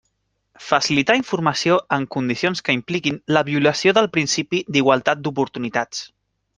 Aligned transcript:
Facilitar 0.69 1.17
informació 1.19 1.77
en 1.99 2.07
condicions 2.17 2.63
que 2.69 2.77
impliquin 2.79 3.21
la 3.37 3.47
violació 3.53 3.97
del 4.01 4.13
principi 4.19 4.67
d'igualtat 4.75 5.23
d'oportunitats. 5.25 6.07